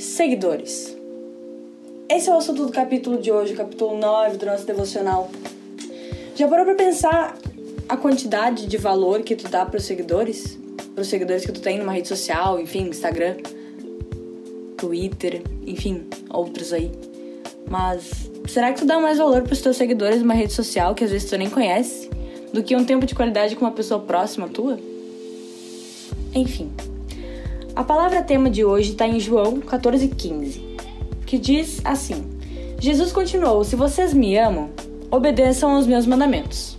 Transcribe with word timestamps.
Seguidores. 0.00 0.96
Esse 2.08 2.30
é 2.30 2.32
o 2.32 2.38
assunto 2.38 2.64
do 2.64 2.72
capítulo 2.72 3.18
de 3.18 3.30
hoje, 3.30 3.52
capítulo 3.52 3.98
9 3.98 4.38
do 4.38 4.46
nosso 4.46 4.64
devocional. 4.64 5.30
Já 6.34 6.48
parou 6.48 6.64
pra 6.64 6.74
pensar 6.74 7.36
a 7.86 7.98
quantidade 7.98 8.66
de 8.66 8.78
valor 8.78 9.20
que 9.20 9.36
tu 9.36 9.46
dá 9.50 9.66
pros 9.66 9.84
seguidores? 9.84 10.58
Pros 10.94 11.06
seguidores 11.08 11.44
que 11.44 11.52
tu 11.52 11.60
tem 11.60 11.78
numa 11.78 11.92
rede 11.92 12.08
social, 12.08 12.58
enfim, 12.58 12.88
Instagram, 12.88 13.36
Twitter, 14.78 15.42
enfim, 15.66 16.06
outros 16.30 16.72
aí. 16.72 16.90
Mas 17.68 18.30
será 18.48 18.72
que 18.72 18.80
tu 18.80 18.86
dá 18.86 18.98
mais 18.98 19.18
valor 19.18 19.42
pros 19.42 19.60
teus 19.60 19.76
seguidores 19.76 20.22
numa 20.22 20.32
rede 20.32 20.54
social 20.54 20.94
que 20.94 21.04
às 21.04 21.10
vezes 21.10 21.28
tu 21.28 21.36
nem 21.36 21.50
conhece 21.50 22.08
do 22.54 22.62
que 22.62 22.74
um 22.74 22.86
tempo 22.86 23.04
de 23.04 23.14
qualidade 23.14 23.54
com 23.54 23.66
uma 23.66 23.72
pessoa 23.72 24.00
próxima 24.00 24.48
tua? 24.48 24.78
Enfim. 26.34 26.72
A 27.74 27.84
palavra 27.84 28.20
tema 28.20 28.50
de 28.50 28.64
hoje 28.64 28.90
está 28.90 29.06
em 29.06 29.20
João 29.20 29.60
14,15, 29.60 30.60
que 31.24 31.38
diz 31.38 31.80
assim: 31.84 32.24
Jesus 32.80 33.12
continuou: 33.12 33.62
Se 33.62 33.76
vocês 33.76 34.12
me 34.12 34.36
amam, 34.36 34.70
obedeçam 35.08 35.76
aos 35.76 35.86
meus 35.86 36.04
mandamentos. 36.04 36.76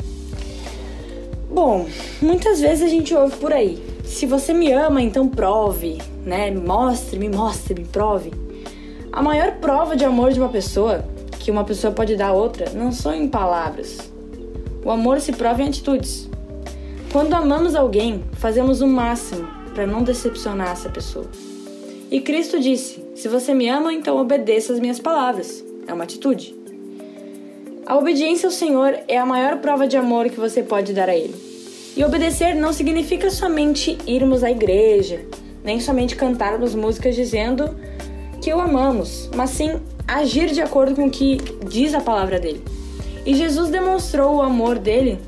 Bom, 1.49 1.87
muitas 2.21 2.59
vezes 2.59 2.83
a 2.83 2.89
gente 2.89 3.15
ouve 3.15 3.37
por 3.37 3.53
aí: 3.53 3.81
se 4.03 4.25
você 4.25 4.53
me 4.53 4.71
ama, 4.73 5.01
então 5.01 5.29
prove, 5.29 5.97
né? 6.25 6.51
Mostre, 6.51 7.17
me 7.17 7.29
mostre, 7.29 7.73
me 7.73 7.87
prove. 7.87 8.31
A 9.13 9.21
maior 9.21 9.53
prova 9.59 9.95
de 9.95 10.03
amor 10.03 10.33
de 10.33 10.39
uma 10.39 10.49
pessoa 10.49 11.05
que 11.39 11.49
uma 11.49 11.63
pessoa 11.63 11.93
pode 11.93 12.17
dar 12.17 12.27
a 12.27 12.33
outra 12.33 12.69
não 12.71 12.91
são 12.91 13.13
em 13.13 13.29
palavras. 13.29 14.11
O 14.83 14.91
amor 14.91 15.21
se 15.21 15.31
prova 15.31 15.63
em 15.63 15.69
atitudes. 15.69 16.29
Quando 17.13 17.33
amamos 17.33 17.75
alguém, 17.75 18.23
fazemos 18.33 18.81
o 18.81 18.87
máximo 18.87 19.60
para 19.73 19.87
não 19.87 20.03
decepcionar 20.03 20.71
essa 20.71 20.89
pessoa. 20.89 21.25
E 22.09 22.19
Cristo 22.19 22.59
disse: 22.59 23.03
Se 23.15 23.27
você 23.27 23.53
me 23.53 23.69
ama, 23.69 23.93
então 23.93 24.17
obedeça 24.17 24.73
as 24.73 24.79
minhas 24.79 24.99
palavras. 24.99 25.63
É 25.87 25.93
uma 25.93 26.03
atitude. 26.03 26.55
A 27.85 27.97
obediência 27.97 28.47
ao 28.47 28.51
Senhor 28.51 28.99
é 29.07 29.17
a 29.17 29.25
maior 29.25 29.57
prova 29.57 29.87
de 29.87 29.97
amor 29.97 30.29
que 30.29 30.39
você 30.39 30.61
pode 30.61 30.93
dar 30.93 31.09
a 31.09 31.15
Ele. 31.15 31.35
E 31.95 32.03
obedecer 32.03 32.55
não 32.55 32.71
significa 32.71 33.29
somente 33.29 33.97
irmos 34.07 34.43
à 34.43 34.51
igreja, 34.51 35.21
nem 35.63 35.79
somente 35.79 36.15
cantarmos 36.15 36.73
músicas 36.73 37.15
dizendo 37.15 37.75
que 38.41 38.53
o 38.53 38.59
amamos, 38.59 39.29
mas 39.35 39.49
sim 39.49 39.79
agir 40.07 40.51
de 40.51 40.61
acordo 40.61 40.95
com 40.95 41.07
o 41.07 41.11
que 41.11 41.37
diz 41.67 41.93
a 41.93 42.01
palavra 42.01 42.39
dele. 42.39 42.63
E 43.25 43.35
Jesus 43.35 43.69
demonstrou 43.69 44.37
o 44.37 44.41
amor 44.41 44.79
dele, 44.79 45.19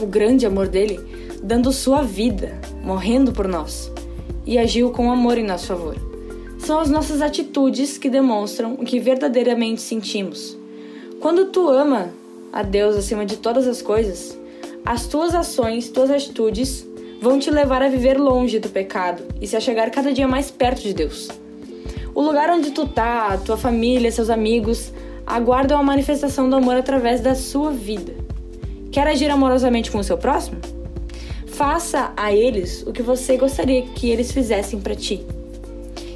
o 0.00 0.06
grande 0.06 0.46
amor 0.46 0.68
dele, 0.68 1.00
dando 1.42 1.72
sua 1.72 2.02
vida, 2.02 2.58
morrendo 2.82 3.32
por 3.32 3.46
nós, 3.46 3.92
e 4.46 4.58
agiu 4.58 4.90
com 4.90 5.10
amor 5.10 5.38
em 5.38 5.44
nosso 5.44 5.66
favor. 5.66 5.96
São 6.58 6.78
as 6.78 6.90
nossas 6.90 7.22
atitudes 7.22 7.96
que 7.96 8.10
demonstram 8.10 8.74
o 8.74 8.84
que 8.84 8.98
verdadeiramente 8.98 9.80
sentimos. 9.80 10.56
Quando 11.20 11.46
tu 11.46 11.68
ama 11.68 12.10
a 12.52 12.62
Deus 12.62 12.96
acima 12.96 13.24
de 13.24 13.36
todas 13.36 13.66
as 13.66 13.80
coisas, 13.80 14.38
as 14.84 15.06
tuas 15.06 15.34
ações, 15.34 15.88
tuas 15.88 16.10
atitudes 16.10 16.86
vão 17.20 17.38
te 17.38 17.50
levar 17.50 17.82
a 17.82 17.88
viver 17.88 18.18
longe 18.18 18.58
do 18.58 18.68
pecado 18.68 19.22
e 19.40 19.46
se 19.46 19.56
a 19.56 19.60
chegar 19.60 19.90
cada 19.90 20.12
dia 20.12 20.28
mais 20.28 20.50
perto 20.50 20.82
de 20.82 20.94
Deus. 20.94 21.28
O 22.14 22.22
lugar 22.22 22.50
onde 22.50 22.70
tu 22.70 22.86
tá, 22.86 23.36
tua 23.38 23.56
família, 23.56 24.10
seus 24.10 24.30
amigos, 24.30 24.92
aguardam 25.26 25.78
a 25.78 25.82
manifestação 25.82 26.48
do 26.48 26.56
amor 26.56 26.76
através 26.76 27.20
da 27.20 27.34
sua 27.34 27.70
vida. 27.70 28.14
Quer 28.90 29.06
agir 29.06 29.30
amorosamente 29.30 29.90
com 29.90 29.98
o 29.98 30.04
seu 30.04 30.16
próximo? 30.16 30.58
Faça 31.58 32.12
a 32.16 32.32
eles 32.32 32.84
o 32.86 32.92
que 32.92 33.02
você 33.02 33.36
gostaria 33.36 33.82
que 33.82 34.08
eles 34.08 34.30
fizessem 34.30 34.78
para 34.78 34.94
ti. 34.94 35.26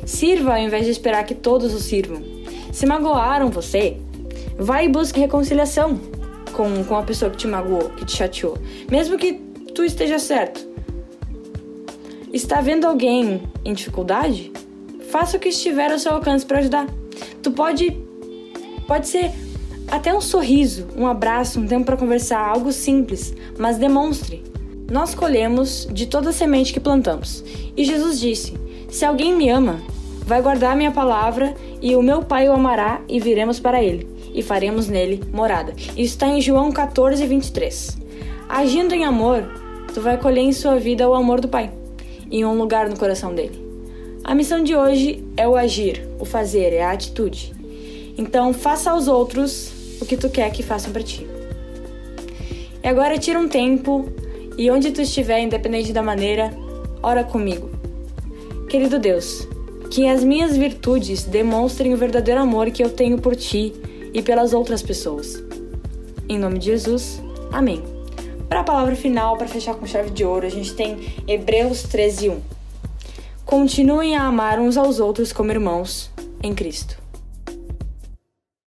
Sirva 0.06 0.52
ao 0.52 0.58
invés 0.58 0.84
de 0.84 0.92
esperar 0.92 1.24
que 1.24 1.34
todos 1.34 1.74
o 1.74 1.80
sirvam. 1.80 2.22
Se 2.72 2.86
magoaram 2.86 3.50
você, 3.50 3.96
vai 4.56 4.86
e 4.86 4.88
busque 4.88 5.18
reconciliação 5.18 5.98
com, 6.52 6.84
com 6.84 6.96
a 6.96 7.02
pessoa 7.02 7.28
que 7.28 7.38
te 7.38 7.48
magoou, 7.48 7.90
que 7.90 8.04
te 8.04 8.18
chateou. 8.18 8.56
Mesmo 8.88 9.19
que 9.19 9.32
tu 9.75 9.82
esteja 9.82 10.20
certo. 10.20 10.64
Está 12.32 12.60
vendo 12.60 12.86
alguém 12.86 13.42
em 13.64 13.75
dificuldade? 13.75 14.52
Faça 15.10 15.38
o 15.38 15.41
que 15.41 15.48
estiver 15.48 15.91
ao 15.91 15.98
seu 15.98 16.12
alcance 16.12 16.47
para 16.47 16.60
ajudar. 16.60 16.86
Tu 17.42 17.50
pode 17.50 18.00
pode 18.86 19.08
ser 19.08 19.32
até 19.88 20.14
um 20.14 20.20
sorriso, 20.20 20.86
um 20.97 21.04
abraço, 21.04 21.58
um 21.58 21.66
tempo 21.66 21.84
para 21.84 21.97
conversar, 21.97 22.38
algo 22.38 22.70
simples, 22.70 23.34
mas 23.58 23.76
demonstre 23.76 24.52
nós 24.91 25.15
colhemos 25.15 25.88
de 25.91 26.06
toda 26.06 26.31
a 26.31 26.32
semente 26.32 26.72
que 26.72 26.81
plantamos. 26.81 27.44
E 27.76 27.84
Jesus 27.84 28.20
disse: 28.20 28.54
Se 28.88 29.04
alguém 29.04 29.34
me 29.34 29.48
ama, 29.48 29.81
vai 30.26 30.41
guardar 30.43 30.76
minha 30.76 30.91
palavra, 30.91 31.54
e 31.81 31.97
o 31.97 32.03
meu 32.03 32.22
Pai 32.22 32.48
o 32.48 32.53
amará, 32.53 33.00
e 33.09 33.19
viremos 33.19 33.59
para 33.59 33.82
ele, 33.82 34.06
e 34.34 34.43
faremos 34.43 34.88
nele 34.88 35.22
morada. 35.32 35.72
Isso 35.78 36.00
está 36.00 36.28
em 36.28 36.41
João 36.41 36.70
14, 36.70 37.26
23. 37.26 37.98
Agindo 38.48 38.94
em 38.94 39.04
amor, 39.04 39.44
tu 39.94 40.00
vai 40.00 40.19
colher 40.19 40.43
em 40.43 40.53
sua 40.53 40.76
vida 40.76 41.09
o 41.09 41.14
amor 41.14 41.41
do 41.41 41.49
Pai, 41.49 41.72
e 42.31 42.44
um 42.44 42.56
lugar 42.56 42.88
no 42.88 42.99
coração 42.99 43.34
dele. 43.34 43.60
A 44.25 44.34
missão 44.34 44.62
de 44.62 44.76
hoje 44.76 45.25
é 45.37 45.49
o 45.49 45.56
agir, 45.56 46.06
o 46.20 46.25
fazer, 46.25 46.72
é 46.72 46.82
a 46.82 46.93
atitude. 46.93 47.53
Então, 48.16 48.53
faça 48.53 48.91
aos 48.91 49.09
outros 49.09 49.72
o 50.00 50.06
que 50.06 50.16
tu 50.16 50.28
quer 50.28 50.50
que 50.53 50.62
façam 50.62 50.93
para 50.93 51.03
ti. 51.03 51.26
E 52.82 52.88
agora 52.88 53.19
tira 53.19 53.38
um 53.38 53.49
tempo 53.49 54.09
e 54.56 54.70
onde 54.70 54.90
tu 54.92 55.00
estiver, 55.00 55.40
independente 55.40 55.92
da 55.92 56.02
maneira, 56.02 56.52
ora 57.02 57.24
comigo. 57.24 57.70
Querido 58.68 58.98
Deus, 58.98 59.46
que 59.90 60.06
as 60.06 60.24
minhas 60.24 60.56
virtudes 60.56 61.24
demonstrem 61.24 61.92
o 61.92 61.96
verdadeiro 61.96 62.40
amor 62.40 62.70
que 62.70 62.82
eu 62.82 62.90
tenho 62.90 63.18
por 63.18 63.36
ti 63.36 63.72
e 64.14 64.22
pelas 64.22 64.52
outras 64.52 64.82
pessoas. 64.82 65.42
Em 66.28 66.38
nome 66.38 66.58
de 66.58 66.66
Jesus, 66.66 67.22
amém. 67.52 67.82
Para 68.48 68.60
a 68.60 68.64
palavra 68.64 68.94
final, 68.94 69.36
para 69.36 69.48
fechar 69.48 69.74
com 69.74 69.86
chave 69.86 70.10
de 70.10 70.24
ouro, 70.24 70.46
a 70.46 70.50
gente 70.50 70.74
tem 70.74 70.98
Hebreus 71.26 71.82
13, 71.82 72.30
1. 72.30 72.40
Continuem 73.44 74.16
a 74.16 74.24
amar 74.24 74.58
uns 74.58 74.76
aos 74.76 75.00
outros 75.00 75.32
como 75.32 75.50
irmãos 75.50 76.10
em 76.42 76.54
Cristo. 76.54 77.01